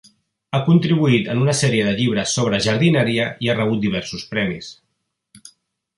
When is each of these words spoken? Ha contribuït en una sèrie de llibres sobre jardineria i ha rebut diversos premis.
Ha 0.53 0.61
contribuït 0.69 1.27
en 1.33 1.41
una 1.43 1.53
sèrie 1.59 1.85
de 1.89 1.93
llibres 2.01 2.33
sobre 2.39 2.61
jardineria 2.69 3.29
i 3.49 3.53
ha 3.53 3.59
rebut 3.63 3.85
diversos 3.87 4.29
premis. 4.33 4.75